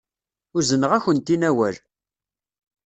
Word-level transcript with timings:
Uzneɣ-akent-in 0.57 1.47
awal. 1.49 1.77